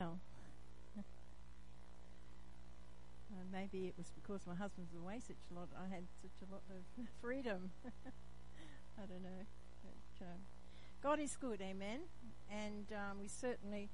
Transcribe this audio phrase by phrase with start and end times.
[0.00, 0.20] well.
[0.96, 1.02] Uh,
[3.50, 5.66] maybe it was because my husband was away such a lot.
[5.74, 6.86] I had such a lot of
[7.20, 7.74] freedom.
[9.02, 9.42] I don't know.
[9.82, 10.38] But, um,
[11.02, 12.06] God is good, amen.
[12.46, 13.90] And um, we certainly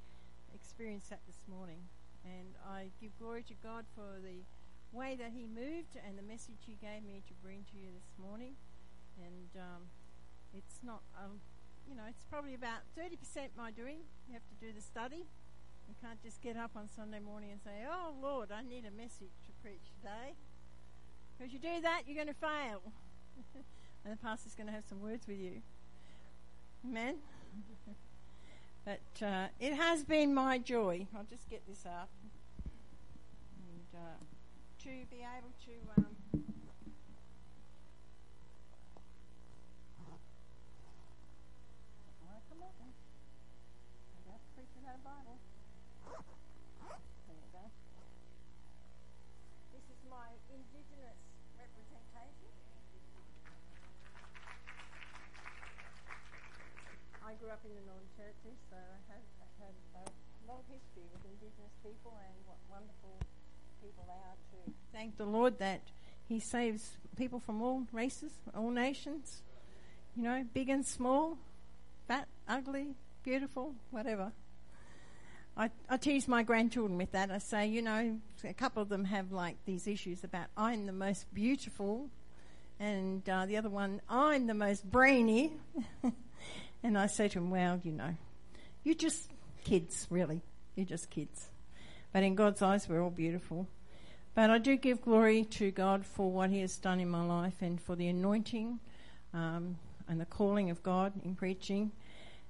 [0.55, 1.81] experienced that this morning.
[2.23, 4.45] And I give glory to God for the
[4.93, 8.13] way that He moved and the message He gave me to bring to you this
[8.21, 8.53] morning.
[9.17, 9.89] And um,
[10.53, 11.41] it's not, um,
[11.89, 14.05] you know, it's probably about 30% my doing.
[14.29, 15.25] You have to do the study.
[15.89, 18.91] You can't just get up on Sunday morning and say, Oh Lord, I need a
[18.91, 20.35] message to preach today.
[21.37, 22.81] Because you do that, you're going to fail.
[24.05, 25.63] and the pastor's going to have some words with you.
[26.87, 27.17] Amen?
[28.85, 31.07] but uh, it has been my joy.
[31.17, 32.09] I'll just get this up.
[32.65, 34.25] And uh,
[34.85, 35.73] to be able to.
[35.97, 36.07] Um,
[42.51, 42.93] come on.
[44.29, 45.39] That's preaching out Bible.
[49.73, 51.17] This is my Indigenous
[51.57, 52.53] representation.
[57.25, 61.25] I grew in the Northern Territory, so I have, I have a long history with
[61.25, 63.17] Indigenous people and what wonderful
[63.81, 64.73] people they are too.
[64.93, 65.81] Thank the Lord that
[66.29, 69.43] He saves people from all races, all nations,
[70.15, 71.39] you know, big and small,
[72.07, 74.33] fat, ugly, beautiful, whatever.
[75.57, 77.31] I, I tease my grandchildren with that.
[77.31, 80.93] I say, you know, a couple of them have like these issues about I'm the
[80.93, 82.11] most beautiful,
[82.79, 85.53] and uh, the other one, I'm the most brainy.
[86.85, 88.15] and I say to them, well, you know,
[88.85, 89.29] you're just
[89.65, 90.43] kids, really.
[90.77, 91.49] You're just kids.
[92.13, 93.67] But in God's eyes, we're all beautiful.
[94.37, 97.61] But I do give glory to God for what He has done in my life
[97.61, 98.79] and for the anointing
[99.33, 101.91] um, and the calling of God in preaching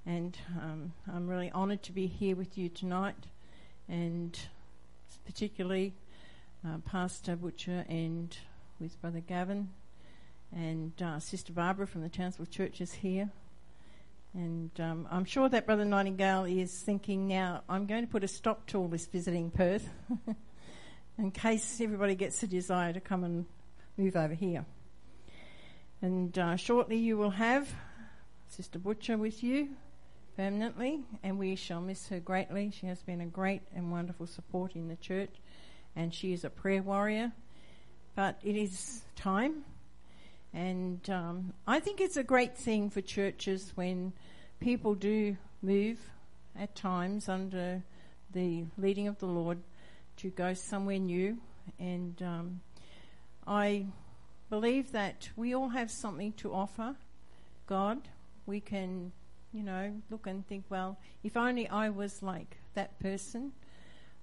[0.06, 3.16] and um, I'm really honoured to be here with you tonight,
[3.88, 4.38] and
[5.24, 5.94] particularly
[6.66, 8.36] uh, Pastor Butcher and
[8.78, 9.70] with Brother Gavin
[10.52, 13.30] and uh, Sister Barbara from the Townsville Church is here.
[14.34, 18.28] And um, I'm sure that Brother Nightingale is thinking now, I'm going to put a
[18.28, 19.88] stop to all this visiting Perth
[21.18, 23.46] in case everybody gets the desire to come and
[23.96, 24.64] move over here.
[26.02, 27.72] And uh, shortly you will have
[28.48, 29.68] Sister Butcher with you
[30.36, 32.72] permanently, and we shall miss her greatly.
[32.72, 35.30] She has been a great and wonderful support in the church,
[35.94, 37.30] and she is a prayer warrior.
[38.16, 39.64] But it is time,
[40.54, 44.12] and um, I think it's a great thing for churches when
[44.60, 45.98] people do move
[46.58, 47.82] at times under
[48.32, 49.58] the leading of the Lord
[50.18, 51.38] to go somewhere new.
[51.78, 52.60] And um,
[53.46, 53.86] I
[54.48, 56.94] believe that we all have something to offer
[57.66, 58.08] God.
[58.46, 59.12] We can
[59.54, 63.52] you know, look and think, well, if only I was like that person.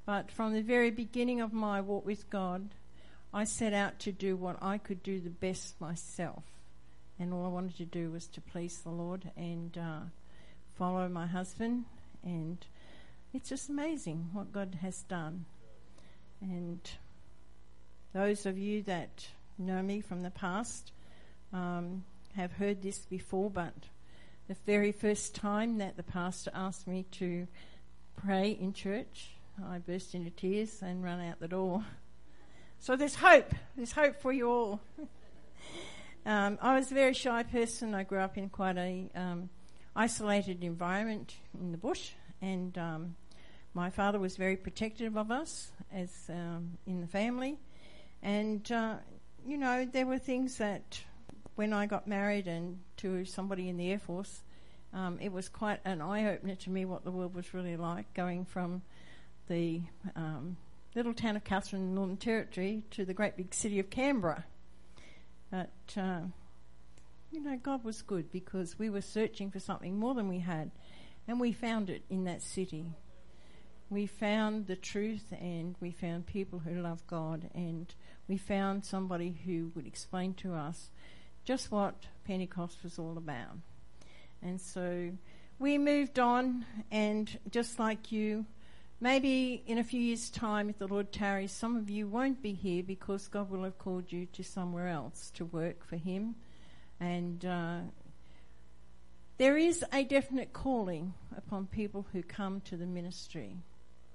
[0.06, 2.70] But from the very beginning of my walk with God,
[3.34, 6.44] I set out to do what I could do the best myself.
[7.18, 10.00] And all I wanted to do was to please the Lord and uh,
[10.78, 11.86] follow my husband.
[12.24, 12.58] And
[13.34, 15.46] it's just amazing what God has done.
[16.42, 16.80] And
[18.14, 19.28] those of you that
[19.58, 20.92] know me from the past
[21.54, 22.04] um,
[22.36, 23.74] have heard this before, but
[24.48, 27.48] the very first time that the pastor asked me to
[28.18, 29.32] pray in church,
[29.66, 31.86] I burst into tears and ran out the door.
[32.84, 33.54] So there's hope.
[33.78, 34.82] There's hope for you all.
[36.26, 37.94] um, I was a very shy person.
[37.94, 39.52] I grew up in quite a um,
[39.96, 43.16] isolated environment in the bush, and um,
[43.76, 47.60] my father was very protective of us as um, in the family.
[48.24, 48.96] And uh,
[49.46, 51.02] you know, there were things that
[51.54, 54.42] when I got married and to somebody in the Air Force,
[54.92, 58.12] um, it was quite an eye opener to me what the world was really like,
[58.16, 58.82] going from
[59.48, 59.84] the
[60.16, 60.58] um,
[60.96, 64.46] little town of Katherine, Northern Territory, to the great big city of Canberra.
[65.50, 66.22] But uh,
[67.32, 70.72] you know, God was good because we were searching for something more than we had,
[71.28, 72.92] and we found it in that city.
[73.90, 77.94] We found the truth, and we found people who love God, and
[78.28, 80.92] we found somebody who would explain to us
[81.44, 83.58] just what Pentecost was all about.
[84.42, 85.12] And so
[85.60, 88.46] we moved on, and just like you,
[89.02, 92.54] maybe in a few years' time, if the Lord tarries, some of you won't be
[92.54, 96.36] here because God will have called you to somewhere else to work for Him.
[97.00, 97.80] And uh,
[99.38, 103.58] there is a definite calling upon people who come to the ministry,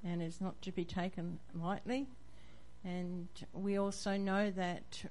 [0.05, 2.07] and it's not to be taken lightly.
[2.85, 5.05] And we also know that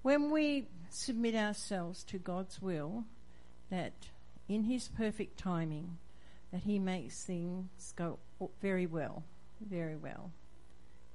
[0.00, 3.04] when we submit ourselves to God's will,
[3.70, 3.92] that
[4.48, 5.98] in His perfect timing,
[6.54, 8.20] that He makes things go
[8.62, 9.24] very well,
[9.60, 10.30] very well.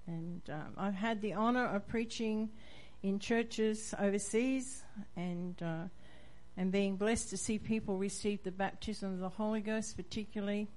[0.05, 2.49] And um, I've had the honour of preaching
[3.03, 4.83] in churches overseas
[5.15, 5.83] and uh,
[6.57, 10.67] and being blessed to see people receive the baptism of the Holy Ghost, particularly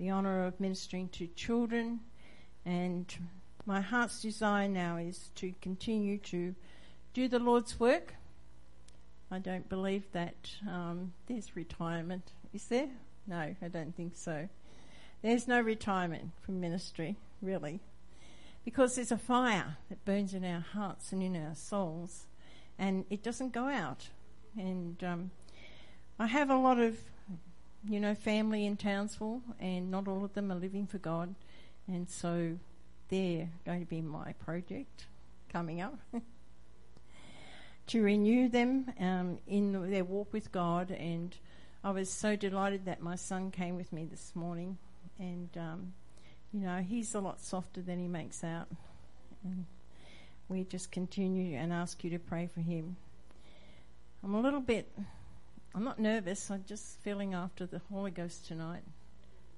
[0.00, 2.00] the honour of ministering to children.
[2.66, 3.06] And
[3.64, 6.52] my heart's desire now is to continue to
[7.14, 8.14] do the Lord's work.
[9.30, 12.32] I don't believe that um, there's retirement.
[12.52, 12.88] Is there?
[13.26, 14.48] No, I don't think so.
[15.22, 17.80] There's no retirement from ministry, really,
[18.64, 22.24] because there's a fire that burns in our hearts and in our souls,
[22.78, 24.08] and it doesn't go out.
[24.56, 25.30] And um,
[26.18, 26.98] I have a lot of,
[27.88, 31.34] you know, family in Townsville, and not all of them are living for God,
[31.86, 32.56] and so
[33.10, 35.06] they're going to be my project
[35.52, 35.98] coming up.
[37.90, 41.36] to renew them um, in their walk with God, and
[41.82, 44.76] I was so delighted that my son came with me this morning,
[45.18, 45.94] and um,
[46.52, 48.68] you know he's a lot softer than he makes out,
[49.42, 49.64] and
[50.50, 52.96] we just continue and ask you to pray for him.
[54.22, 54.92] I'm a little bit,
[55.74, 58.82] I'm not nervous, I'm just feeling after the Holy Ghost tonight.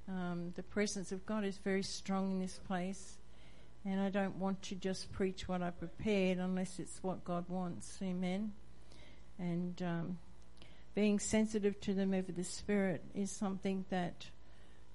[0.09, 3.17] Um, the presence of God is very strong in this place,
[3.85, 7.99] and I don't want to just preach what I prepared unless it's what God wants.
[8.01, 8.53] Amen.
[9.41, 10.19] And um,
[10.95, 14.27] being sensitive to the move of the Spirit is something that,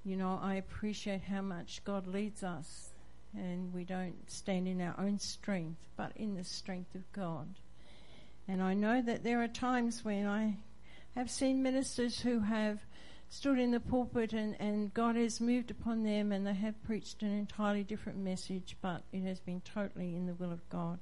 [0.04, 2.92] you know, I appreciate how much God leads us,
[3.36, 7.48] and we don't stand in our own strength, but in the strength of God.
[8.48, 10.58] And I know that there are times when I
[11.16, 12.80] have seen ministers who have
[13.30, 17.24] stood in the pulpit and, and God has moved upon them and they have preached
[17.24, 21.00] an entirely different message, but it has been totally in the will of God.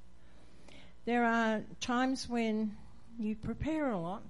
[1.06, 2.76] There are times when
[3.20, 4.24] you prepare a lot,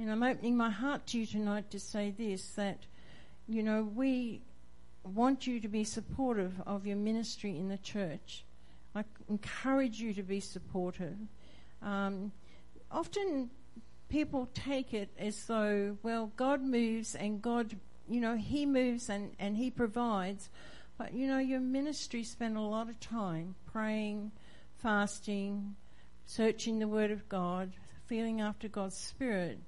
[0.00, 2.78] and I'm opening my heart to you tonight to say this that,
[3.46, 4.40] you know, we
[5.04, 8.44] want you to be supportive of your ministry in the church.
[8.94, 11.16] I encourage you to be supportive.
[11.82, 12.32] Um,
[12.90, 13.50] often
[14.08, 17.76] people take it as though, well, God moves and God,
[18.08, 20.48] you know, He moves and, and He provides.
[20.96, 24.32] But, you know, your ministry spent a lot of time praying,
[24.78, 25.76] fasting,
[26.24, 27.72] searching the Word of God,
[28.06, 29.58] feeling after God's Spirit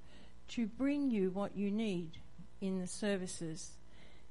[0.49, 2.19] to bring you what you need
[2.61, 3.73] in the services.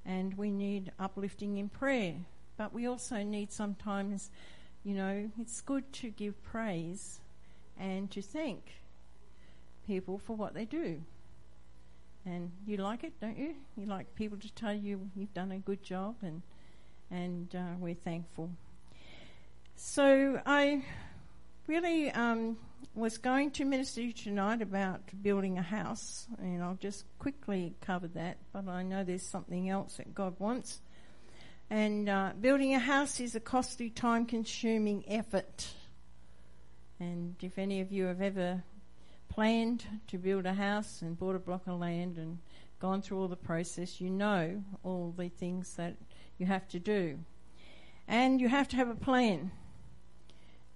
[0.05, 2.15] And we need uplifting in prayer.
[2.57, 4.31] But we also need sometimes,
[4.83, 7.19] you know, it's good to give praise
[7.79, 8.73] and to thank
[9.87, 11.01] people for what they do.
[12.25, 13.55] And you like it, don't you?
[13.75, 16.43] You like people to tell you you've done a good job, and
[17.09, 18.51] and uh, we're thankful.
[19.75, 20.83] So I
[21.65, 22.57] really um,
[22.93, 28.37] was going to minister tonight about building a house, and I'll just quickly cover that.
[28.51, 30.81] But I know there's something else that God wants.
[31.69, 35.69] And uh, building a house is a costly, time-consuming effort.
[36.99, 38.63] And if any of you have ever
[39.29, 42.39] planned to build a house and bought a block of land and
[42.79, 45.95] gone through all the process, you know all the things that
[46.37, 47.19] you have to do.
[48.07, 49.51] And you have to have a plan.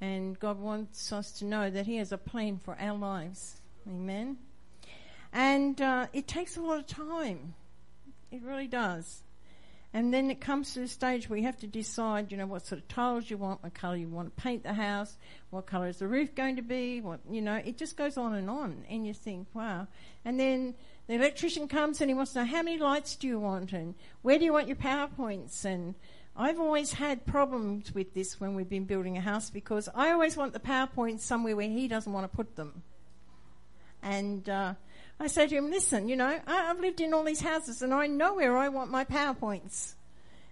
[0.01, 3.62] And God wants us to know that He has a plan for our lives.
[3.88, 4.38] Amen.
[5.31, 7.56] And uh, it takes a lot of time.
[8.31, 9.24] It really does.
[9.95, 12.68] And then it comes to the stage where you have to decide, you know, what
[12.68, 15.16] sort of tiles you want, what colour you want to paint the house,
[15.52, 18.33] what colour is the roof going to be, what, you know, it just goes on
[18.33, 18.83] and on.
[18.90, 19.87] And you think, wow.
[20.25, 20.75] And then
[21.07, 23.95] the electrician comes and he wants to know how many lights do you want and
[24.21, 25.95] where do you want your power points and
[26.37, 30.35] I've always had problems with this when we've been building a house because I always
[30.35, 32.83] want the power points somewhere where he doesn't want to put them.
[34.04, 34.73] And uh,
[35.18, 37.94] I say to him, listen, you know, I, have lived in all these houses and
[37.94, 39.95] I know where I want my power points.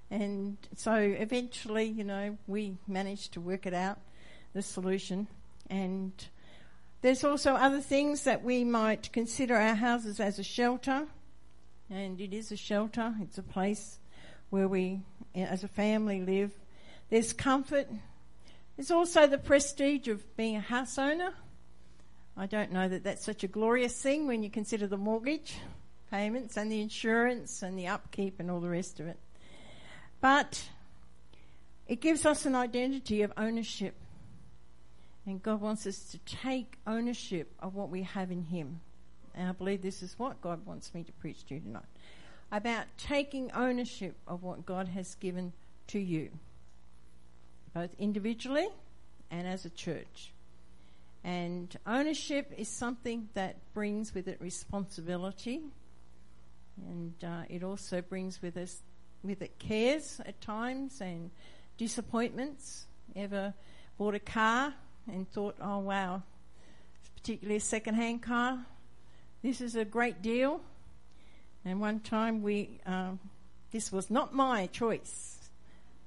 [0.09, 3.99] And so eventually, you know, we managed to work it out,
[4.53, 5.27] the solution.
[5.69, 6.13] And
[7.01, 11.07] there's also other things that we might consider our houses as a shelter.
[11.89, 13.13] And it is a shelter.
[13.21, 13.99] It's a place
[14.53, 15.01] where we,
[15.33, 16.51] as a family, live.
[17.09, 17.87] There's comfort.
[18.77, 21.33] There's also the prestige of being a house owner.
[22.37, 25.55] I don't know that that's such a glorious thing when you consider the mortgage
[26.11, 29.17] payments and the insurance and the upkeep and all the rest of it.
[30.21, 30.63] But
[31.87, 33.95] it gives us an identity of ownership.
[35.25, 38.81] And God wants us to take ownership of what we have in Him.
[39.33, 41.92] And I believe this is what God wants me to preach to you tonight
[42.53, 45.51] about taking ownership of what God has given
[45.87, 46.29] to you,
[47.73, 48.69] both individually
[49.29, 50.31] and as a church.
[51.25, 55.61] And ownership is something that brings with it responsibility
[56.77, 58.81] and uh, it also brings with us
[59.23, 61.31] with it cares at times and
[61.77, 62.87] disappointments.
[63.15, 63.53] Ever
[63.97, 64.73] bought a car
[65.07, 66.23] and thought, oh wow,
[67.15, 68.65] particularly a second-hand car,
[69.41, 70.61] this is a great deal.
[71.65, 73.19] And one time we, um,
[73.71, 75.49] this was not my choice,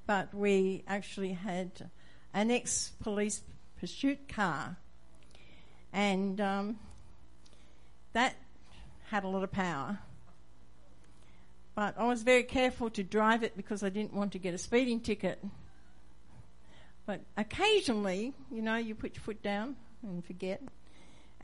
[0.06, 1.90] but we actually had
[2.34, 3.42] an ex-police
[3.80, 4.76] pursuit car,
[5.92, 6.78] and um,
[8.12, 8.36] that
[9.10, 9.98] had a lot of power.
[11.74, 14.58] But I was very careful to drive it because I didn't want to get a
[14.58, 15.42] speeding ticket.
[17.06, 20.62] But occasionally, you know, you put your foot down and forget.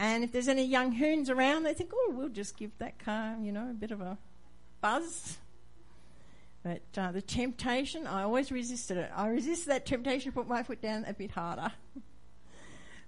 [0.03, 3.37] And if there's any young hoons around, they think, oh, we'll just give that car,
[3.41, 4.19] you know, a bit of a
[4.81, 5.39] buzz.
[6.65, 9.13] But uh, the temptation, I always resisted it.
[9.15, 11.71] I resisted that temptation to put my foot down a bit harder.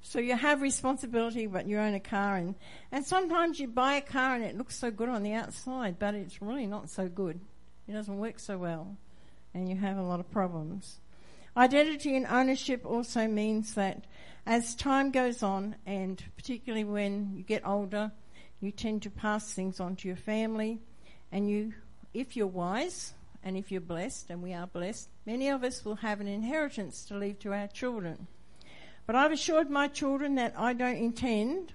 [0.02, 2.54] So you have responsibility, but you own a car, and,
[2.92, 6.14] and sometimes you buy a car and it looks so good on the outside, but
[6.14, 7.40] it's really not so good.
[7.88, 8.96] It doesn't work so well,
[9.52, 11.00] and you have a lot of problems.
[11.56, 14.04] Identity and ownership also means that
[14.44, 18.10] as time goes on, and particularly when you get older,
[18.60, 20.80] you tend to pass things on to your family,
[21.30, 21.72] and you,
[22.12, 25.96] if you're wise and if you're blessed, and we are blessed, many of us will
[25.96, 28.26] have an inheritance to leave to our children.
[29.06, 31.72] But I've assured my children that I don't intend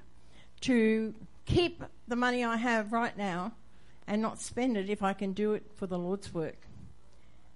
[0.62, 1.14] to
[1.46, 3.54] keep the money I have right now
[4.08, 6.58] and not spend it if I can do it for the Lord's work.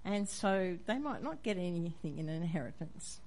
[0.04, 3.20] And so they might not get anything in inheritance.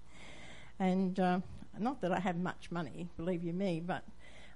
[0.78, 1.40] and uh,
[1.78, 4.02] not that I have much money, believe you me, but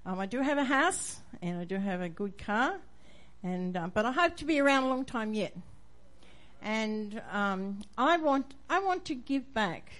[0.05, 2.75] um, I do have a house and I do have a good car,
[3.43, 5.55] and uh, but I hope to be around a long time yet.
[6.61, 9.91] And um, I want I want to give back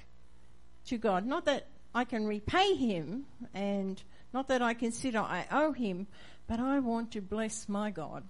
[0.87, 1.25] to God.
[1.25, 4.01] Not that I can repay Him and
[4.33, 6.07] not that I consider I owe Him,
[6.47, 8.23] but I want to bless my God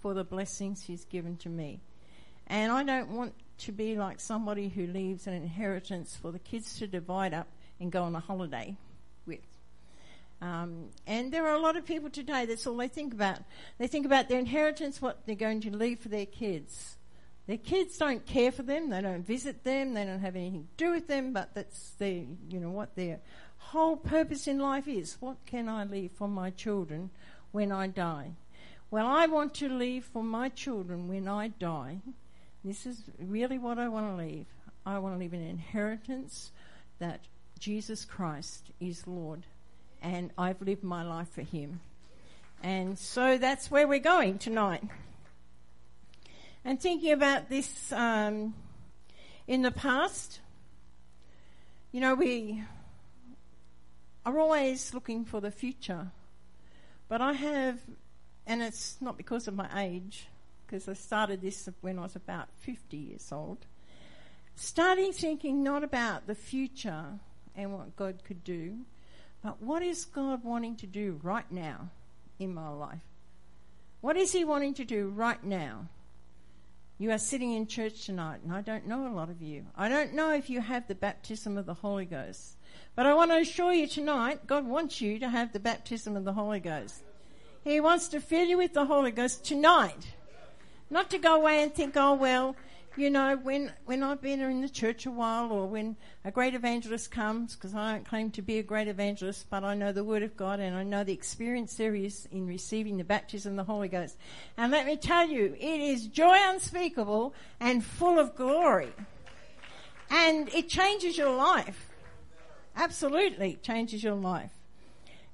[0.00, 1.80] for the blessings He's given to me.
[2.46, 6.78] And I don't want to be like somebody who leaves an inheritance for the kids
[6.78, 7.46] to divide up
[7.80, 8.76] and go on a holiday
[9.26, 9.40] with.
[10.40, 13.38] Um, and there are a lot of people today, that's all they think about.
[13.78, 16.96] They think about their inheritance, what they're going to leave for their kids.
[17.46, 20.84] Their kids don't care for them, they don't visit them, they don't have anything to
[20.84, 23.20] do with them, but that's their, you know, what their
[23.58, 25.16] whole purpose in life is.
[25.20, 27.10] What can I leave for my children
[27.52, 28.32] when I die?
[28.90, 31.98] Well, I want to leave for my children when I die.
[32.64, 34.46] This is really what I want to leave.
[34.86, 36.52] I want to leave an inheritance
[37.00, 37.20] that
[37.58, 39.44] Jesus Christ is Lord
[40.00, 41.80] and I've lived my life for Him.
[42.62, 44.84] And so that's where we're going tonight.
[46.64, 48.54] And thinking about this um,
[49.48, 50.38] in the past,
[51.90, 52.62] you know, we
[54.24, 56.12] are always looking for the future.
[57.08, 57.80] But I have,
[58.46, 60.28] and it's not because of my age,
[60.72, 63.66] because I started this when I was about 50 years old,
[64.56, 67.18] starting thinking not about the future
[67.54, 68.78] and what God could do,
[69.42, 71.90] but what is God wanting to do right now
[72.38, 73.02] in my life?
[74.00, 75.88] What is He wanting to do right now?
[76.96, 79.66] You are sitting in church tonight, and I don't know a lot of you.
[79.76, 82.56] I don't know if you have the baptism of the Holy Ghost.
[82.96, 86.24] But I want to assure you tonight, God wants you to have the baptism of
[86.24, 87.02] the Holy Ghost.
[87.62, 90.14] He wants to fill you with the Holy Ghost tonight.
[90.92, 92.54] Not to go away and think, oh, well,
[92.98, 96.54] you know, when, when I've been in the church a while or when a great
[96.54, 100.04] evangelist comes, because I don't claim to be a great evangelist, but I know the
[100.04, 103.66] Word of God and I know the experience there is in receiving the baptism of
[103.66, 104.18] the Holy Ghost.
[104.58, 108.92] And let me tell you, it is joy unspeakable and full of glory.
[110.10, 111.88] And it changes your life.
[112.76, 114.52] Absolutely changes your life.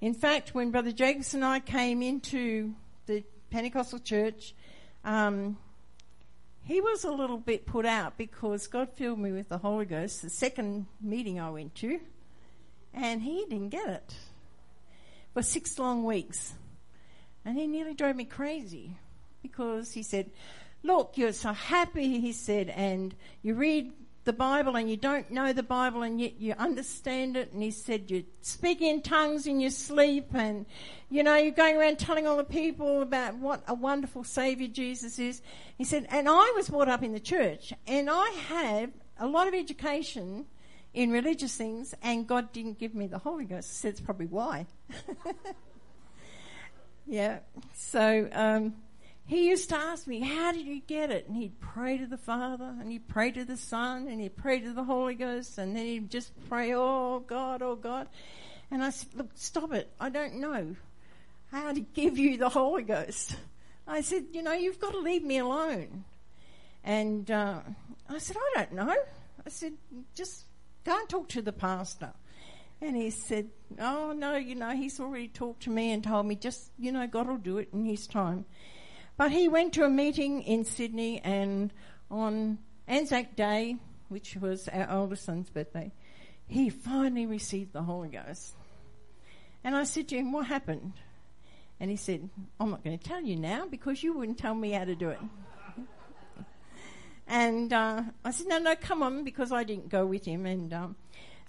[0.00, 2.74] In fact, when Brother Jacobs and I came into
[3.06, 4.54] the Pentecostal church,
[5.08, 5.56] um,
[6.64, 10.20] he was a little bit put out because God filled me with the Holy Ghost
[10.20, 11.98] the second meeting I went to,
[12.92, 14.14] and he didn't get it
[15.32, 16.52] for six long weeks.
[17.42, 18.98] And he nearly drove me crazy
[19.40, 20.30] because he said,
[20.82, 23.90] Look, you're so happy, he said, and you read
[24.28, 27.50] the Bible and you don't know the Bible and yet you understand it.
[27.54, 30.66] And he said, you speak in tongues in your sleep and,
[31.08, 35.18] you know, you're going around telling all the people about what a wonderful Savior Jesus
[35.18, 35.40] is.
[35.78, 39.49] He said, and I was brought up in the church and I have a lot
[39.49, 40.44] of education
[40.92, 43.80] in religious things and God didn't give me the Holy Ghost.
[43.80, 44.66] So that's probably why.
[47.06, 47.38] yeah.
[47.73, 48.75] So, um,
[49.28, 51.28] he used to ask me, How did you get it?
[51.28, 54.58] And he'd pray to the Father, and he'd pray to the Son, and he'd pray
[54.58, 58.08] to the Holy Ghost, and then he'd just pray, Oh God, oh God.
[58.70, 59.92] And I said, Look, stop it.
[60.00, 60.75] I don't know
[61.52, 63.37] how to give you the Holy Ghost.
[63.87, 66.04] I said, You know, you've got to leave me alone.
[66.82, 67.61] And uh,
[68.08, 68.97] I said, I don't know.
[69.47, 69.75] I said,
[70.14, 70.44] Just
[70.85, 72.14] go and talk to the pastor.
[72.80, 76.35] And he said, Oh, no, you know, he's already talked to me and told me,
[76.35, 78.47] just, you know, God will do it in his time.
[79.18, 81.72] But he went to a meeting in Sydney and
[82.08, 83.76] on Anzac Day,
[84.08, 85.92] which was our oldest son's birthday,
[86.46, 88.54] he finally received the Holy Ghost.
[89.64, 90.92] And I said to him, What happened?
[91.80, 94.70] And he said, I'm not going to tell you now because you wouldn't tell me
[94.70, 95.20] how to do it.
[97.26, 100.46] and uh, I said, No, no, come on, because I didn't go with him.
[100.46, 100.96] And um,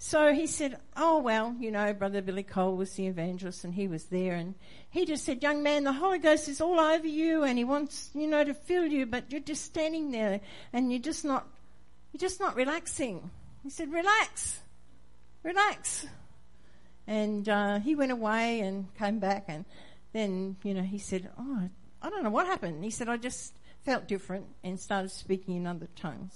[0.02, 3.86] so he said, Oh, well, you know, Brother Billy Cole was the evangelist and he
[3.86, 4.32] was there.
[4.32, 4.54] And
[4.88, 8.08] he just said, Young man, the Holy Ghost is all over you and he wants,
[8.14, 10.40] you know, to fill you, but you're just standing there
[10.72, 11.46] and you're just not,
[12.12, 13.30] you're just not relaxing.
[13.62, 14.60] He said, Relax,
[15.42, 16.06] relax.
[17.06, 19.66] And uh, he went away and came back and
[20.14, 21.68] then, you know, he said, Oh,
[22.00, 22.82] I don't know what happened.
[22.82, 23.52] He said, I just
[23.84, 26.32] felt different and started speaking in other tongues.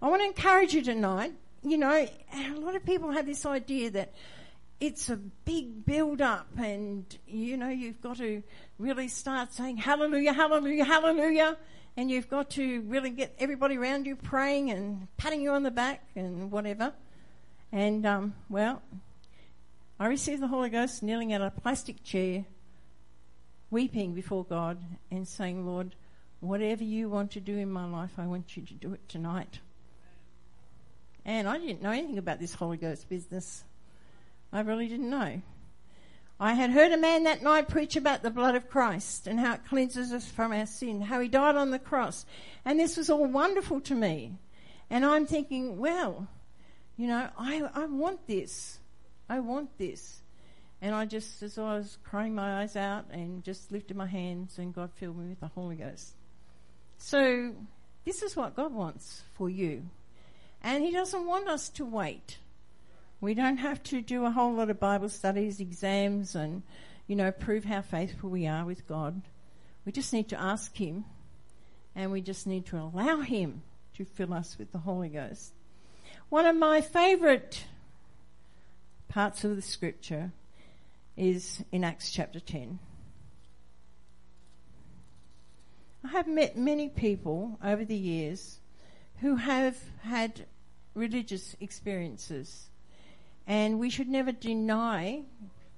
[0.00, 1.32] I want to encourage you tonight.
[1.64, 4.12] You know, a lot of people have this idea that
[4.80, 8.42] it's a big build up and, you know, you've got to
[8.78, 11.56] really start saying hallelujah, hallelujah, hallelujah.
[11.96, 15.70] And you've got to really get everybody around you praying and patting you on the
[15.70, 16.92] back and whatever.
[17.72, 18.82] And, um, well,
[19.98, 22.44] I received the Holy Ghost kneeling at a plastic chair
[23.70, 24.78] weeping before God
[25.10, 25.94] and saying, Lord,
[26.40, 29.60] whatever you want to do in my life, I want you to do it tonight.
[31.24, 33.64] And I didn't know anything about this Holy Ghost business.
[34.52, 35.40] I really didn't know.
[36.38, 39.54] I had heard a man that night preach about the blood of Christ and how
[39.54, 42.26] it cleanses us from our sin, how he died on the cross.
[42.64, 44.34] And this was all wonderful to me.
[44.90, 46.28] And I'm thinking, well,
[46.96, 48.78] you know, I, I want this.
[49.28, 50.20] I want this.
[50.82, 54.58] And I just, as I was crying my eyes out and just lifted my hands,
[54.58, 56.14] and God filled me with the Holy Ghost.
[56.98, 57.54] So,
[58.04, 59.84] this is what God wants for you.
[60.64, 62.38] And He doesn't want us to wait.
[63.20, 66.62] We don't have to do a whole lot of Bible studies, exams, and,
[67.06, 69.20] you know, prove how faithful we are with God.
[69.84, 71.04] We just need to ask Him,
[71.94, 73.62] and we just need to allow Him
[73.96, 75.52] to fill us with the Holy Ghost.
[76.30, 77.66] One of my favourite
[79.08, 80.32] parts of the scripture
[81.14, 82.78] is in Acts chapter 10.
[86.04, 88.58] I have met many people over the years
[89.20, 90.46] who have had
[90.94, 92.70] religious experiences,
[93.46, 95.22] and we should never deny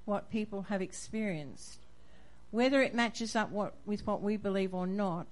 [0.04, 1.80] what people have experienced,
[2.50, 5.26] whether it matches up what, with what we believe or not.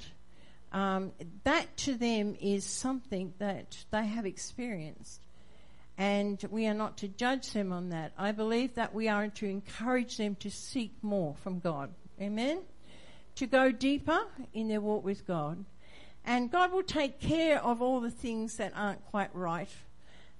[0.73, 1.13] Um,
[1.45, 5.25] that to them is something that they have experienced
[5.97, 8.13] and we are not to judge them on that.
[8.19, 11.91] I believe that we are to encourage them to seek more from God.
[12.21, 12.63] Amen?
[13.37, 14.21] To go deeper
[14.53, 15.65] in their walk with God.
[16.25, 19.69] And God will take care of all the things that aren't quite right.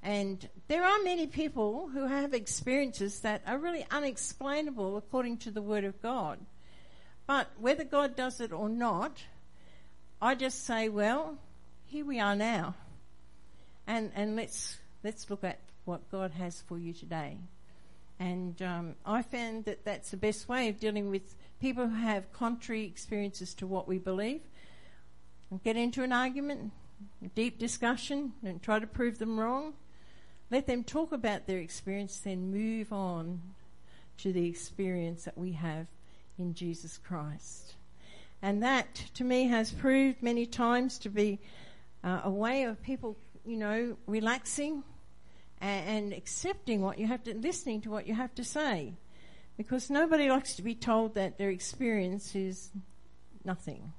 [0.03, 5.63] And there are many people who have experiences that are really unexplainable according to the
[5.63, 6.39] Word of God.
[7.27, 9.23] But whether God does it or not,
[10.21, 11.39] I just say, well,
[11.87, 12.75] here we are now.
[13.87, 17.39] And, and let's let's look at what God has for you today.
[18.19, 22.33] And um, I found that that's the best way of dealing with people who have
[22.33, 24.43] contrary experiences to what we believe.
[25.63, 26.73] Get into an argument,
[27.35, 29.75] deep discussion, and try to prove them wrong.
[30.51, 33.41] Let them talk about their experience, then move on
[34.19, 35.87] to the experience that we have
[36.39, 37.75] in Jesus Christ.
[38.43, 41.39] And that, to me, has proved many times to be
[42.03, 44.83] uh, a way of people, you know, relaxing
[45.61, 48.93] and, accepting what you have to, listening to what you have to say.
[49.57, 52.71] Because nobody likes to be told that their experience is
[53.45, 53.93] nothing.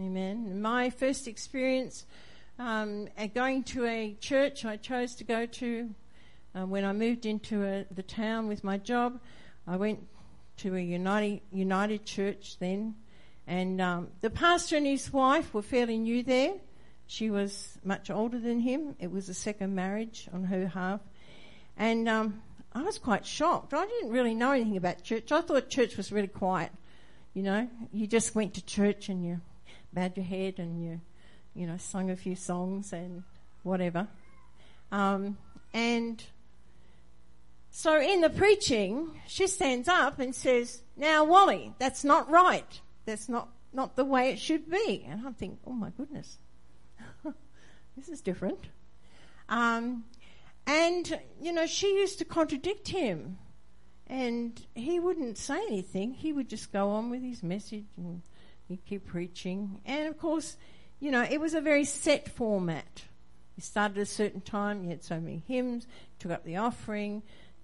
[0.00, 0.62] Amen.
[0.62, 2.06] My first experience
[2.58, 5.90] um, going to a church I chose to go to
[6.54, 9.20] uh, when I moved into a, the town with my job,
[9.66, 10.06] I went
[10.58, 12.94] to a United, United church then,
[13.46, 16.54] and um, the pastor and his wife were fairly new there.
[17.06, 18.96] She was much older than him.
[19.00, 21.00] It was a second marriage on her half.
[21.76, 22.40] And um,
[22.72, 23.74] I was quite shocked.
[23.74, 25.30] I didn't really know anything about church.
[25.30, 26.72] I thought church was really quiet.
[27.34, 29.42] You know, you just went to church and you
[29.92, 31.00] bowed your head and you,
[31.54, 33.22] you know, sung a few songs and
[33.62, 34.08] whatever.
[34.92, 35.36] Um,
[35.72, 36.22] and
[37.70, 42.80] so in the preaching, she stands up and says, Now, Wally, that's not right.
[43.04, 45.06] That's not, not the way it should be.
[45.08, 46.38] And I'm thinking, Oh my goodness.
[47.96, 48.60] This is different.
[49.50, 50.04] Um,
[50.66, 53.36] and, you know, she used to contradict him.
[54.06, 56.14] And he wouldn't say anything.
[56.14, 58.22] He would just go on with his message and
[58.70, 59.80] He'd keep preaching.
[59.84, 60.56] And of course,
[61.00, 63.02] you know, it was a very set format.
[63.56, 65.88] You started at a certain time, you had so many hymns,
[66.20, 67.14] took up the offering,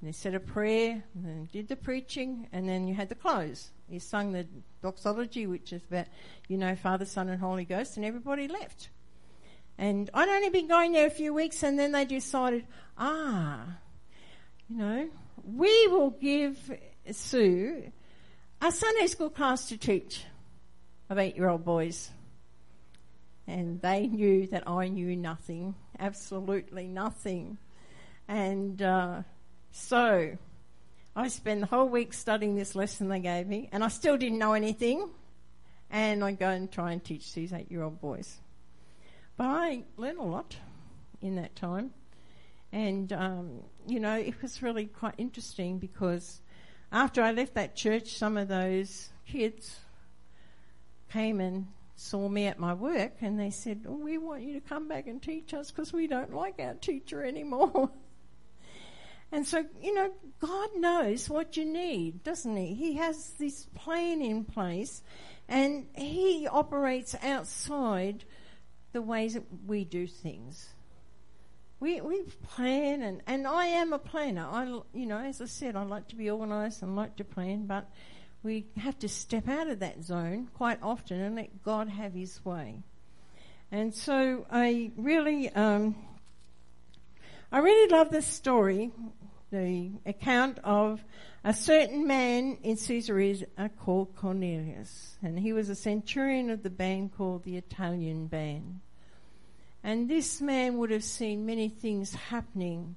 [0.00, 3.14] and they said a prayer, and then did the preaching, and then you had the
[3.14, 3.70] close.
[3.88, 4.48] You sung the
[4.82, 6.06] doxology, which is about,
[6.48, 8.88] you know, Father, Son, and Holy Ghost, and everybody left.
[9.78, 12.66] And I'd only been going there a few weeks, and then they decided,
[12.98, 13.60] ah,
[14.68, 15.08] you know,
[15.44, 16.58] we will give
[17.12, 17.92] Sue
[18.60, 20.24] a Sunday school class to teach
[21.08, 22.10] of eight year old boys.
[23.46, 27.58] And they knew that I knew nothing, absolutely nothing.
[28.26, 29.22] And uh,
[29.70, 30.36] so
[31.14, 34.38] I spent the whole week studying this lesson they gave me, and I still didn't
[34.38, 35.08] know anything.
[35.90, 38.38] And I go and try and teach these eight year old boys.
[39.36, 40.56] But I learned a lot
[41.22, 41.92] in that time.
[42.72, 46.40] And, um, you know, it was really quite interesting because
[46.90, 49.78] after I left that church, some of those kids
[51.16, 54.60] came and saw me at my work and they said, oh, We want you to
[54.60, 57.90] come back and teach us because we don't like our teacher anymore.
[59.32, 62.74] and so, you know, God knows what you need, doesn't He?
[62.74, 65.02] He has this plan in place
[65.48, 68.24] and He operates outside
[68.92, 70.68] the ways that we do things.
[71.80, 72.24] We, we
[72.54, 74.46] plan and, and I am a planner.
[74.50, 77.66] I, you know, as I said, I like to be organised and like to plan,
[77.66, 77.88] but
[78.42, 82.44] we have to step out of that zone quite often and let God have His
[82.44, 82.82] way.
[83.72, 85.96] And so I really, um,
[87.50, 88.92] I really love this story,
[89.50, 91.02] the account of
[91.44, 93.46] a certain man in Caesarea
[93.78, 98.80] called Cornelius, and he was a centurion of the band called the Italian Band.
[99.84, 102.96] And this man would have seen many things happening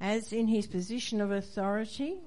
[0.00, 2.18] as in his position of authority,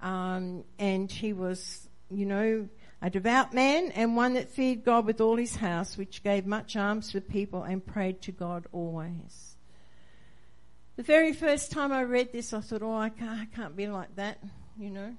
[0.00, 2.68] um, and he was you know,
[3.02, 6.76] a devout man and one that feared God with all his house, which gave much
[6.76, 9.56] alms to the people and prayed to God always.
[10.96, 13.86] The very first time I read this, I thought, oh, I can't, I can't be
[13.86, 14.42] like that,
[14.76, 15.14] you know.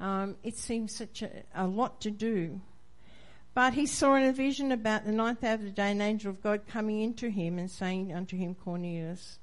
[0.00, 2.60] Um, it seems such a, a, lot to do.
[3.54, 6.30] But he saw in a vision about the ninth hour of the day an angel
[6.30, 9.38] of God coming into him and saying unto him, Cornelius.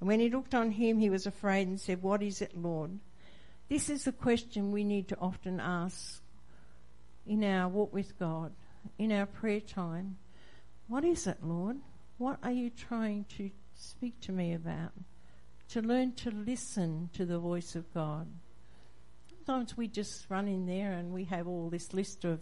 [0.00, 2.98] And when he looked on him, he was afraid and said, What is it, Lord?
[3.70, 6.20] This is the question we need to often ask
[7.24, 8.52] in our walk with God,
[8.98, 10.16] in our prayer time.
[10.88, 11.76] What is it, Lord?
[12.18, 14.90] What are you trying to speak to me about?
[15.68, 18.26] To learn to listen to the voice of God.
[19.46, 22.40] Sometimes we just run in there and we have all this list of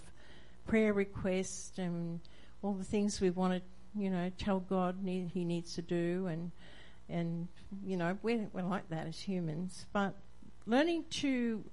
[0.67, 2.21] prayer requests and
[2.62, 6.53] all the things we want to, you know, tell God He needs to do, and
[7.11, 7.49] and
[7.85, 10.14] you know we're we're like that as humans, but
[10.69, 11.65] learning to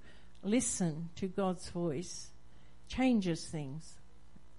[0.42, 2.30] listen to God's voice
[2.88, 3.92] changes things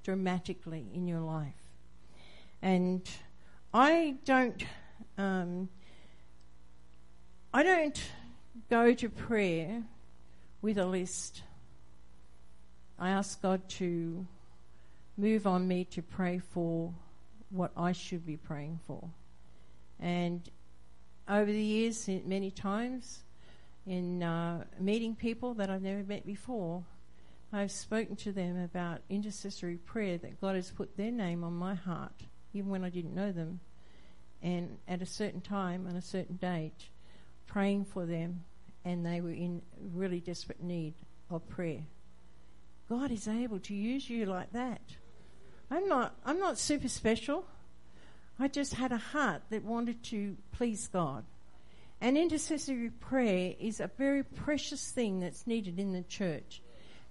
[0.03, 1.55] dramatically in your life.
[2.61, 3.01] And
[3.73, 4.63] I don't,
[5.17, 5.69] um,
[7.51, 7.99] I don't
[8.69, 9.81] go to prayer
[10.61, 11.41] with a list.
[12.99, 14.27] I ask God to
[15.17, 16.93] move on me to pray for
[17.49, 19.09] what I should be praying for.
[19.99, 20.47] And
[21.27, 23.23] over the years, many times,
[23.87, 26.83] in uh, meeting people that I've never met before.
[27.53, 31.73] I've spoken to them about intercessory prayer that God has put their name on my
[31.73, 32.23] heart,
[32.53, 33.61] even when I didn't know them,
[34.43, 36.89] and at a certain time, on a certain date,
[37.47, 38.43] praying for them,
[38.83, 39.61] and they were in
[39.93, 40.93] really desperate need
[41.29, 41.83] of prayer.
[42.89, 44.81] God is able to use you like that.
[45.71, 46.15] I'm not.
[46.25, 47.45] I'm not super special.
[48.39, 51.25] I just had a heart that wanted to please God.
[51.99, 56.61] And intercessory prayer is a very precious thing that's needed in the church.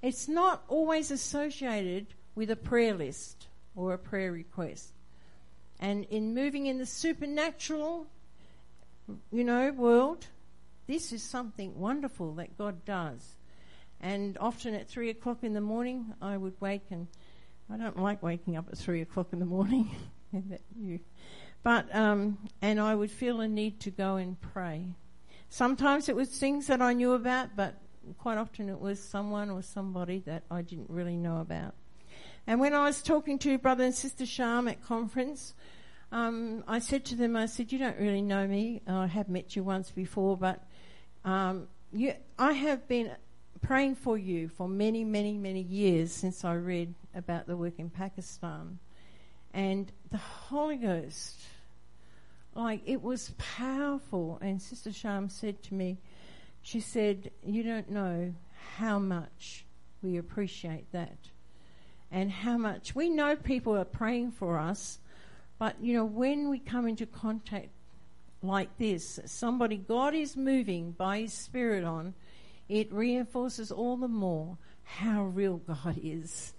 [0.03, 4.93] It's not always associated with a prayer list or a prayer request.
[5.81, 8.07] And in moving in the supernatural,
[9.33, 10.27] you know, world,
[10.87, 13.37] this is something wonderful that God does.
[14.01, 17.09] And often at three o'clock in the morning, I would wake and
[17.71, 19.91] I don't like waking up at three o'clock in the morning.
[20.79, 21.01] you
[21.67, 24.85] but um, and I would feel a need to go and pray.
[25.49, 27.75] Sometimes it was things that I knew about, but
[28.19, 31.75] quite often it was someone or somebody that I didn't really know about.
[32.47, 35.55] And when I was talking to brother and sister Sham at conference,
[36.13, 38.81] um, I said to them, I said, "You don't really know me.
[38.87, 40.65] I have met you once before, but
[41.25, 43.11] um, you, I have been
[43.61, 47.91] praying for you for many, many, many years since I read about the work in
[47.91, 48.79] Pakistan,
[49.53, 51.41] and the Holy Ghost."
[52.57, 54.39] Like it was powerful.
[54.41, 55.99] And Sister Sham said to me,
[56.63, 58.35] she said, You don't know
[58.77, 59.65] how much
[60.03, 61.19] we appreciate that.
[62.11, 65.01] and how much we know people are praying for us,
[65.59, 67.69] but you know, when we come into contact
[68.43, 72.15] like this, somebody God is moving by His Spirit on,
[72.69, 76.55] it reinforces all the more how real God is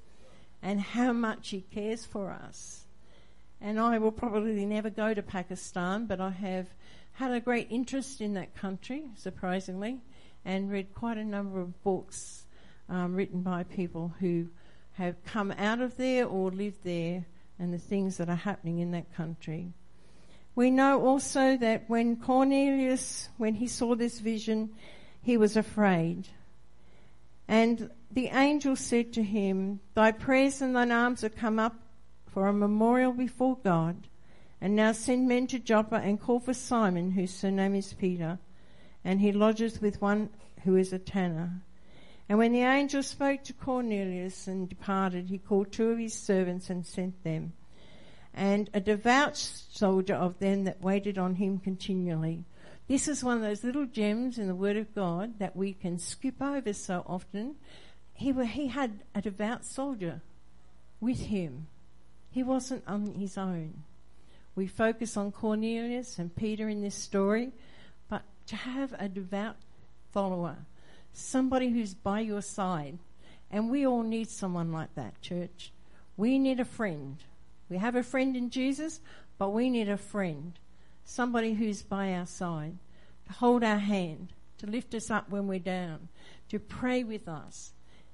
[0.62, 2.87] and how much He cares for us.
[3.60, 6.67] And I will probably never go to Pakistan, but I have
[7.13, 10.00] had a great interest in that country, surprisingly,
[10.46, 12.46] and read quite a number of books
[12.89, 14.48] um, written by people who
[14.93, 17.26] have come out of there or lived there
[17.60, 19.74] and the things that are happening in that country.
[20.56, 24.72] We know also that when Cornelius, when he saw this vision,
[25.22, 26.28] he was afraid.
[27.48, 31.76] And the angel said to him, Thy prayers and thine alms are come up
[32.38, 33.95] for a memorial before God.
[34.62, 38.38] And now send men to Joppa and call for Simon, whose surname is Peter,
[39.04, 40.30] and he lodges with one
[40.63, 41.63] who is a tanner.
[42.30, 46.69] And when the angel spoke to Cornelius and departed, he called two of his servants
[46.69, 47.54] and sent them,
[48.36, 52.45] and a devout soldier of them that waited on him continually.
[52.88, 55.97] This is one of those little gems in the Word of God that we can
[55.97, 57.56] skip over so often.
[58.13, 60.21] He, he had a devout soldier
[61.02, 61.65] with him.
[62.38, 63.82] He wasn't on his own.
[64.54, 67.52] We focus on Cornelius and Peter in this story,
[68.10, 69.56] but to have a devout
[70.12, 70.58] follower
[71.12, 73.00] somebody who's by your side.
[73.50, 75.71] And we all need someone like that, church.
[76.15, 77.17] We need a friend.
[77.69, 79.00] We have a friend in Jesus,
[79.39, 80.54] but we need a friend.
[81.06, 82.78] Somebody who's by our side,
[83.26, 86.10] to hold our hand, to lift us up when we're down,
[86.50, 87.71] to pray with us,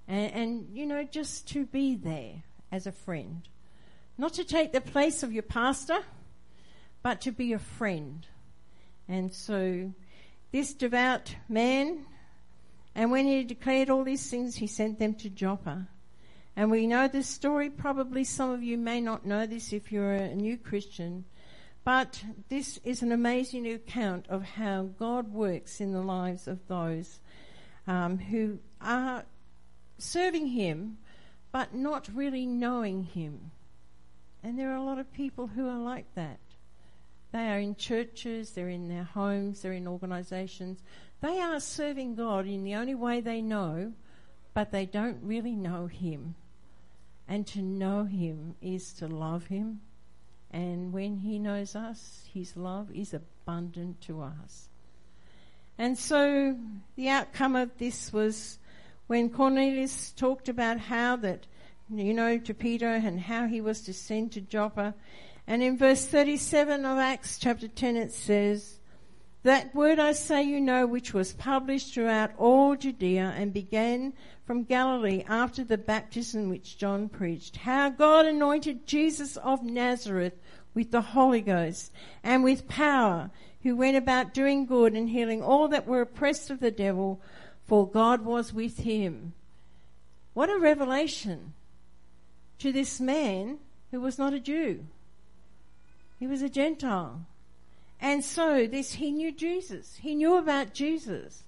[0.07, 3.49] and, and you know, just to be there as a friend.
[4.17, 5.99] Not to take the place of your pastor,
[7.01, 8.25] but to be a friend.
[9.07, 9.91] And so,
[10.51, 12.05] this devout man
[12.95, 15.87] and when he declared all these things, he sent them to Joppa.
[16.55, 17.69] And we know this story.
[17.69, 21.25] Probably some of you may not know this if you're a new Christian.
[21.83, 27.19] But this is an amazing account of how God works in the lives of those
[27.87, 29.25] um, who are
[29.97, 30.99] serving Him,
[31.51, 33.51] but not really knowing Him.
[34.43, 36.39] And there are a lot of people who are like that.
[37.31, 40.83] They are in churches, they're in their homes, they're in organizations,
[41.21, 43.93] they are serving God in the only way they know,
[44.53, 46.35] but they don't really know Him.
[47.27, 49.81] And to know Him is to love Him.
[50.51, 54.67] And when He knows us, His love is abundant to us.
[55.77, 56.57] And so
[56.95, 58.59] the outcome of this was
[59.07, 61.47] when Cornelius talked about how that,
[61.89, 64.93] you know, to Peter and how he was to send to Joppa.
[65.47, 68.79] And in verse 37 of Acts chapter 10 it says,
[69.43, 74.13] that word I say you know, which was published throughout all Judea and began
[74.45, 80.33] from Galilee after the baptism which John preached, how God anointed Jesus of Nazareth
[80.73, 81.91] with the Holy Ghost
[82.23, 83.31] and with power,
[83.63, 87.19] who went about doing good and healing all that were oppressed of the devil,
[87.65, 89.33] for God was with him.
[90.33, 91.53] What a revelation
[92.63, 93.57] to this man
[93.91, 94.85] who was not a Jew.
[96.17, 97.25] He was a Gentile.
[97.99, 99.97] And so this, he knew Jesus.
[100.01, 101.43] He knew about Jesus.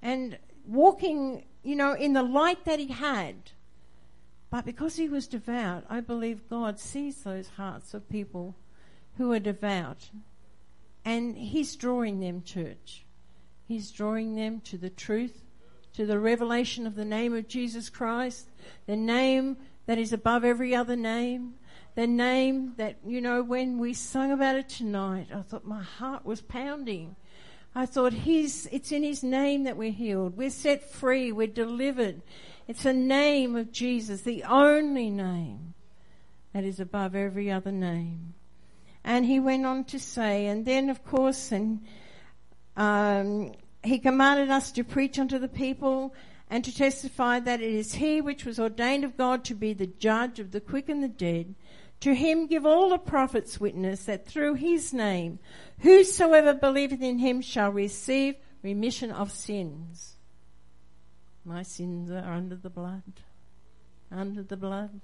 [0.00, 3.50] And walking, you know, in the light that he had.
[4.50, 8.54] But because he was devout, I believe God sees those hearts of people
[9.16, 10.10] who are devout.
[11.04, 13.04] And he's drawing them, church.
[13.66, 15.42] He's drawing them to the truth,
[15.94, 18.46] to the revelation of the name of Jesus Christ,
[18.86, 19.56] the name
[19.90, 21.52] that is above every other name,
[21.96, 26.24] the name that, you know, when we sung about it tonight, I thought my heart
[26.24, 27.16] was pounding.
[27.74, 30.36] I thought his, it's in his name that we're healed.
[30.36, 31.32] We're set free.
[31.32, 32.22] We're delivered.
[32.68, 35.74] It's the name of Jesus, the only name
[36.52, 38.34] that is above every other name.
[39.02, 41.84] And he went on to say, and then of course, and,
[42.76, 46.14] um, he commanded us to preach unto the people
[46.50, 49.86] and to testify that it is he which was ordained of God to be the
[49.86, 51.54] judge of the quick and the dead
[52.00, 55.38] to him give all the prophets witness that through his name,
[55.80, 60.16] whosoever believeth in him shall receive remission of sins.
[61.44, 63.02] My sins are under the blood.
[64.10, 65.00] Under the blood.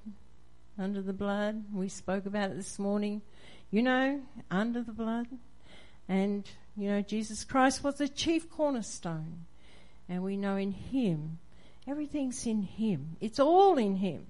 [0.79, 1.65] Under the blood.
[1.73, 3.23] We spoke about it this morning.
[3.71, 5.27] You know, under the blood.
[6.09, 9.45] And, you know, Jesus Christ was the chief cornerstone.
[10.09, 11.39] And we know in him,
[11.87, 13.17] everything's in him.
[13.21, 14.27] It's all in him.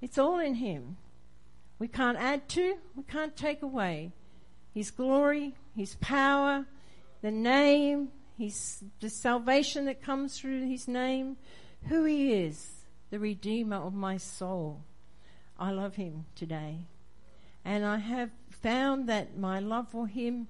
[0.00, 0.96] It's all in him.
[1.78, 4.12] We can't add to, we can't take away.
[4.72, 6.66] His glory, His power,
[7.22, 11.36] the name, His, the salvation that comes through His name,
[11.88, 12.72] who He is,
[13.10, 14.82] the Redeemer of my soul.
[15.58, 16.78] I love him today.
[17.64, 20.48] And I have found that my love for him,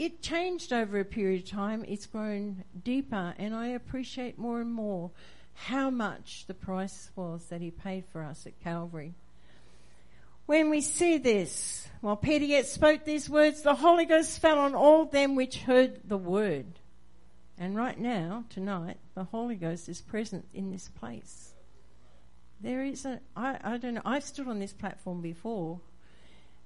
[0.00, 1.84] it changed over a period of time.
[1.86, 5.10] It's grown deeper and I appreciate more and more
[5.52, 9.12] how much the price was that he paid for us at Calvary.
[10.46, 14.74] When we see this, while Peter yet spoke these words, the Holy Ghost fell on
[14.74, 16.78] all them which heard the word.
[17.58, 21.52] And right now, tonight, the Holy Ghost is present in this place.
[22.58, 25.80] There is a, I, I don't know, I've stood on this platform before,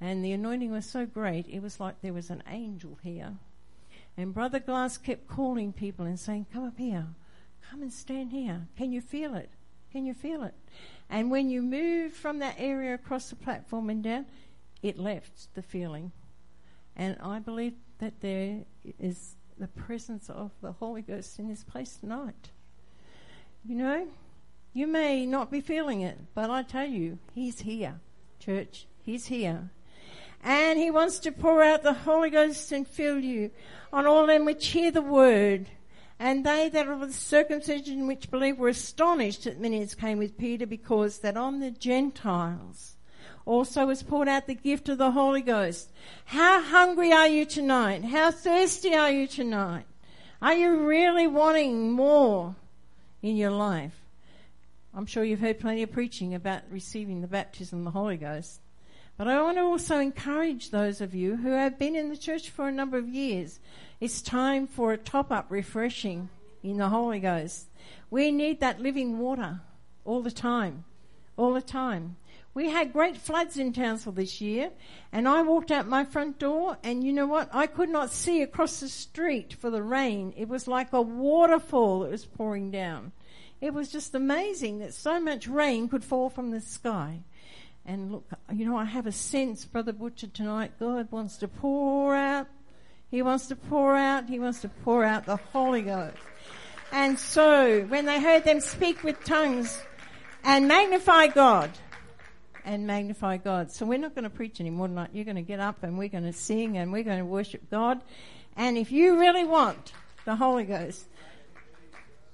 [0.01, 3.35] and the anointing was so great, it was like there was an angel here.
[4.17, 7.07] And Brother Glass kept calling people and saying, Come up here,
[7.71, 8.67] come and stand here.
[8.77, 9.51] Can you feel it?
[9.93, 10.55] Can you feel it?
[11.09, 14.27] And when you moved from that area across the platform and down,
[14.83, 16.13] it left the feeling.
[16.97, 18.61] And I believe that there
[18.99, 22.51] is the presence of the Holy Ghost in this place tonight.
[23.65, 24.09] You know,
[24.73, 28.01] you may not be feeling it, but I tell you, He's here,
[28.39, 28.87] church.
[29.03, 29.71] He's here.
[30.45, 33.51] And He wants to pour out the Holy Ghost and fill you
[33.93, 35.67] on all them which hear the word
[36.19, 40.39] and they that are of the circumcision which believe were astonished that many came with
[40.39, 42.97] Peter because that on the Gentiles
[43.45, 45.93] also was poured out the gift of the Holy Ghost.
[46.27, 48.05] How hungry are you tonight?
[48.05, 49.85] How thirsty are you tonight?
[50.41, 52.55] Are you really wanting more
[53.21, 54.01] in your life?
[54.95, 58.61] I'm sure you've heard plenty of preaching about receiving the baptism of the Holy Ghost.
[59.17, 62.51] But I want to also encourage those of you who have been in the church
[62.51, 63.61] for a number of years
[64.01, 66.29] it's time for a top up refreshing
[66.63, 67.69] in the Holy Ghost.
[68.11, 69.61] We need that living water
[70.05, 70.85] all the time.
[71.37, 72.17] All the time.
[72.53, 74.71] We had great floods in Townsville this year,
[75.13, 77.49] and I walked out my front door, and you know what?
[77.53, 80.35] I could not see across the street for the rain.
[80.37, 83.13] It was like a waterfall that was pouring down.
[83.61, 87.21] It was just amazing that so much rain could fall from the sky.
[87.87, 92.15] And look, you know, I have a sense, Brother Butcher, tonight God wants to pour
[92.15, 92.47] out
[93.15, 96.17] he wants to pour out, he wants to pour out the Holy Ghost.
[96.91, 99.81] And so, when they heard them speak with tongues
[100.43, 101.71] and magnify God,
[102.65, 103.71] and magnify God.
[103.71, 105.11] So we're not going to preach anymore tonight.
[105.13, 107.71] You're going to get up and we're going to sing and we're going to worship
[107.71, 108.01] God.
[108.57, 109.93] And if you really want
[110.25, 111.07] the Holy Ghost,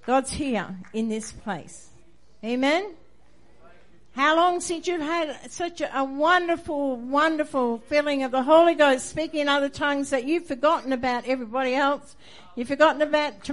[0.07, 1.91] God's here in this place.
[2.45, 2.95] Amen?
[4.21, 9.41] How long since you've had such a, wonderful, wonderful feeling of the Holy Ghost speaking
[9.41, 12.17] in other tongues that you've forgotten about everybody else?
[12.55, 13.43] You've forgotten about